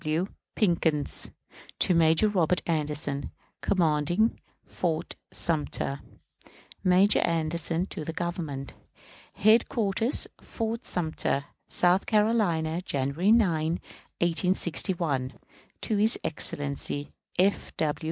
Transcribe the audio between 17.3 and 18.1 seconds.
F. W.